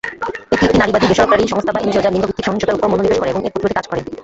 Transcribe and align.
এটি 0.53 0.65
একটি 0.67 0.77
নারীবাদী 0.81 1.05
বেসরকারী 1.09 1.43
সংস্থা 1.51 1.71
বা 1.75 1.79
এনজিও 1.83 2.03
যা 2.05 2.13
লিঙ্গ 2.13 2.25
ভিত্তিক 2.29 2.45
সহিংসতার 2.47 2.77
উপর 2.77 2.87
মনোনিবেশ 2.91 3.17
করে 3.19 3.31
এবং 3.33 3.41
এর 3.45 3.51
প্রতিরোধে 3.53 3.77
কাজ 3.77 3.85
করে। 3.91 4.01